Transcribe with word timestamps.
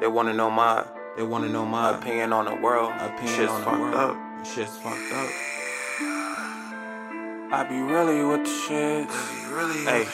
They 0.00 0.06
wanna 0.06 0.32
know 0.34 0.50
my 0.50 0.84
They 1.16 1.22
wanna 1.22 1.48
know 1.48 1.64
my 1.64 1.90
opinion 1.96 2.32
on 2.32 2.44
the 2.44 2.54
world. 2.56 2.92
opinion 2.98 3.34
Shit's 3.36 3.50
on 3.52 3.60
the 3.60 3.64
fucked 3.64 3.80
world. 3.80 3.94
up. 3.94 4.16
Shit's 4.46 4.76
fucked 4.76 5.12
up. 5.12 5.30
I 7.52 7.64
be 7.68 7.80
really 7.80 8.22
with 8.24 8.44
the 8.44 8.50
shit. 8.50 9.08
Hey, 9.86 10.06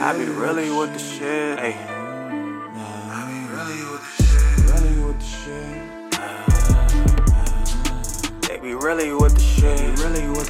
I 0.00 0.12
be 0.16 0.24
really 0.26 0.70
with 0.70 0.92
the 0.92 0.98
shit. 0.98 1.58
Hey, 1.58 1.74
I 1.76 3.26
be 3.26 3.34
Really 3.54 4.96
with 5.04 5.18
the 5.18 5.24
shit. 5.24 5.80
they 8.48 8.58
be 8.58 8.74
really 8.74 9.12
with 9.12 9.34
the 9.34 9.40
shit. 9.40 9.98
Really 9.98 10.28
with 10.28 10.43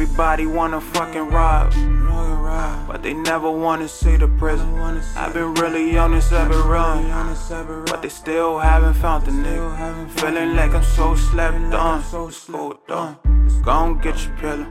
Everybody 0.00 0.46
wanna 0.46 0.80
fucking 0.80 1.28
rob, 1.28 1.74
but 2.88 3.02
they 3.02 3.12
never 3.12 3.50
wanna 3.50 3.86
see 3.86 4.16
the 4.16 4.28
prison. 4.28 4.74
I've 5.14 5.34
been 5.34 5.52
really 5.52 5.98
on 5.98 6.12
this 6.12 6.32
ever 6.32 6.62
run, 6.62 7.04
but 7.84 8.00
they 8.00 8.08
still 8.08 8.58
haven't 8.58 8.94
found 8.94 9.26
the 9.26 9.30
nigga. 9.30 10.08
Feeling 10.18 10.56
like 10.56 10.72
I'm 10.72 10.82
so 10.82 11.14
slept 11.14 11.74
on, 11.74 12.02
so 12.02 12.80
done. 12.88 13.18
Gon' 13.62 13.98
get 13.98 14.24
your 14.24 14.34
pillow. 14.38 14.66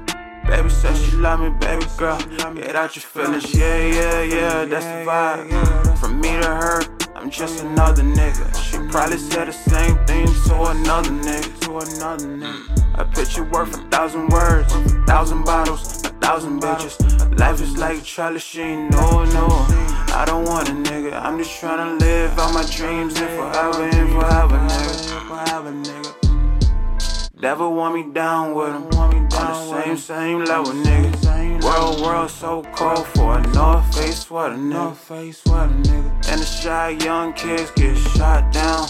Baby 0.48 0.70
said 0.70 0.98
she 0.98 1.16
love 1.18 1.42
me, 1.42 1.50
baby 1.62 1.86
girl. 1.96 2.18
Get 2.56 2.76
out 2.76 2.96
your 2.96 3.04
feelings, 3.04 3.54
yeah, 3.54 3.86
yeah, 3.86 4.24
yeah, 4.24 4.66
that's 4.66 4.86
the 4.86 5.06
vibe. 5.06 6.00
From 6.00 6.20
me 6.22 6.30
to 6.42 6.48
her, 6.48 6.82
I'm 7.20 7.30
just 7.30 7.62
another 7.62 8.02
nigga. 8.02 8.48
She 8.64 8.78
probably 8.90 9.18
said 9.18 9.50
the 9.50 9.52
same 9.52 9.98
thing 10.06 10.26
to 10.26 10.64
another 10.72 11.10
nigga. 11.10 11.60
To 11.66 11.78
another 11.78 12.28
nigga. 12.28 12.98
A 12.98 13.04
picture 13.04 13.44
worth 13.44 13.78
a 13.78 13.82
thousand 13.90 14.30
words, 14.30 14.74
a 14.74 15.04
thousand 15.06 15.44
bottles, 15.44 16.06
a 16.06 16.10
thousand 16.22 16.62
bitches. 16.62 17.38
Life 17.38 17.62
is 17.62 17.76
like 17.78 18.04
Charlie 18.06 18.40
Sheen, 18.40 18.88
no, 18.90 19.26
no. 19.26 19.48
I 20.16 20.24
don't 20.26 20.46
want 20.46 20.70
a 20.70 20.72
nigga. 20.72 21.22
I'm 21.22 21.38
just 21.38 21.62
tryna 21.62 22.00
live 22.00 22.40
out 22.40 22.54
my 22.54 22.64
dreams 22.72 23.20
and 23.20 23.30
forever 23.38 23.84
and. 23.84 24.10
Forever, 25.28 25.72
nigga. 25.72 27.32
Devil 27.42 27.74
want 27.76 27.96
me 27.96 28.14
down 28.14 28.56
with 28.56 28.70
him. 28.70 28.84
On 28.98 29.28
the 29.30 29.84
same, 29.84 29.98
same 29.98 30.46
level, 30.46 30.72
nigga. 30.72 31.29
World, 32.20 32.32
so 32.32 32.62
cold 32.76 33.08
for 33.08 33.38
a 33.38 33.42
North 33.54 33.96
Face 33.96 34.26
sweater, 34.26 34.56
nigga. 34.56 34.94
face 34.94 35.42
sweater, 35.42 35.72
nigga. 35.72 36.30
And 36.30 36.42
the 36.42 36.46
shy 36.46 36.90
young 37.02 37.32
kids 37.32 37.72
get 37.72 37.96
shot 37.96 38.52
down. 38.52 38.82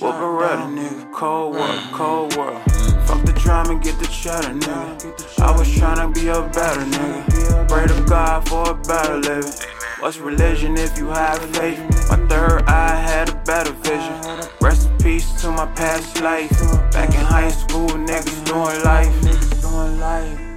With 0.00 0.16
Beretta, 0.16 0.66
nigga. 0.74 1.12
Cold 1.12 1.56
world, 1.56 1.80
cold 1.92 2.34
world. 2.36 2.62
Fuck 3.06 3.26
the 3.26 3.34
drama, 3.34 3.78
get 3.78 3.98
the 3.98 4.06
cheddar, 4.06 4.54
nigga. 4.54 5.38
I 5.38 5.50
was 5.58 5.68
tryna 5.68 6.14
be 6.14 6.28
a 6.28 6.40
better 6.40 6.80
nigga. 6.80 7.68
Pray 7.68 7.86
to 7.88 8.08
God 8.08 8.48
for 8.48 8.70
a 8.70 8.74
better 8.74 9.18
living. 9.18 9.52
What's 10.00 10.16
religion 10.16 10.78
if 10.78 10.96
you 10.96 11.08
have 11.08 11.40
faith? 11.56 11.78
My 12.08 12.16
third 12.26 12.62
eye 12.62 12.96
had 12.96 13.28
a 13.28 13.34
better 13.44 13.72
vision. 13.72 14.48
Rest 14.62 14.88
in 14.88 14.96
peace 14.96 15.30
to 15.42 15.50
my 15.50 15.66
past 15.76 16.22
life. 16.22 16.48
Back 16.92 17.10
in 17.10 17.20
high 17.20 17.50
school, 17.50 17.88
niggas 17.88 18.46
doing 18.46 18.82
life. 18.82 19.12
Niggas 19.20 19.60
doing 19.60 20.00
life. 20.00 20.47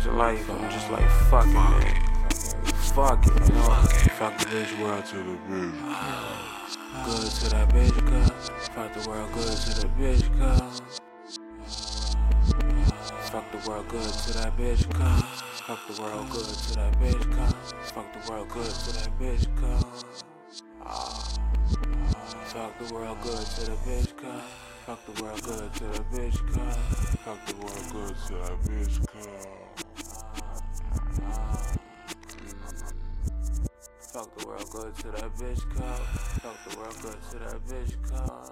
Sometimes 0.00 0.06
in 0.06 0.18
life, 0.18 0.50
I'm 0.50 0.70
just 0.70 0.90
like, 0.90 1.08
fuck 1.28 1.46
it, 1.46 1.52
man. 1.52 2.30
Fuck 2.94 3.26
it, 3.26 3.48
you 3.48 3.54
know? 3.54 3.70
Fuck 4.16 4.38
the 4.38 4.44
bitch 4.46 4.80
world 4.80 5.04
to 5.06 5.16
the 5.16 5.22
roof. 5.22 5.74
Good 7.04 7.30
to 7.30 7.50
that 7.50 7.68
bitch, 7.68 8.06
cuz. 8.06 8.48
Fuck 8.68 8.94
the 8.94 9.08
world 9.08 9.32
good 9.34 9.56
to 9.56 9.80
the 9.80 9.88
bitch, 9.98 10.24
cuz. 10.38 10.80
Fuck 13.30 13.52
the 13.52 13.68
world 13.68 13.88
good 13.88 14.02
to 14.02 14.32
that 14.38 14.56
bitch, 14.56 14.90
cuz. 14.90 15.42
Fuck 15.66 15.86
the 15.86 16.00
world 16.00 16.28
good 16.30 16.46
to 16.46 16.74
that 16.76 16.92
bitch, 17.00 17.36
cuz. 17.36 17.74
Fuck 17.92 18.12
the 18.12 18.32
world 18.32 18.48
good 18.48 18.72
to 18.72 18.92
that 18.92 19.10
bitch, 19.20 19.46
cuz. 19.56 20.04
Fuck 22.46 22.78
the 22.78 22.94
world 22.94 23.18
good 23.22 23.46
to 23.46 23.60
the 23.66 23.76
bitch, 23.84 24.16
cuz. 24.16 24.42
Fuck 24.86 25.04
the 25.06 25.22
world 25.22 25.42
good 25.42 25.74
to 25.74 25.84
the 25.84 26.04
bitch, 26.04 26.38
cuz. 26.46 26.76
Fuck 27.20 27.46
the 27.46 27.54
world 27.56 27.84
good 27.92 28.16
to 28.26 28.32
that 28.34 28.58
bitch, 28.62 29.06
cuz. 29.06 29.69
Mm. 34.20 34.24
Fuck 34.24 34.38
the 34.38 34.46
world 34.46 34.70
good 34.70 34.94
to 34.96 35.10
that 35.12 35.34
bitch, 35.34 35.70
cuz. 35.70 35.82
Fuck 36.42 36.56
the 36.68 36.78
world 36.78 36.96
good 37.00 37.22
to 37.30 37.38
that 37.38 37.66
bitch, 37.66 38.02
cuz. 38.02 38.50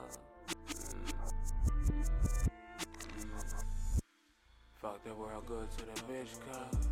Fuck 4.80 5.04
the 5.04 5.14
world 5.14 5.46
good 5.46 5.70
to 5.76 5.84
that 5.86 6.02
bitch, 6.08 6.32
cuz. 6.46 6.88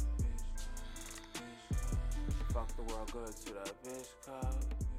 Fuck 2.53 2.69
the 2.77 2.83
world 2.83 3.13
good 3.13 3.37
to 3.47 3.55
that 3.55 3.83
bitch, 3.83 4.09
cuz. 4.27 4.96